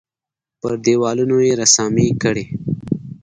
[0.59, 2.45] پر دېوالونو یې رسامۍ کړي.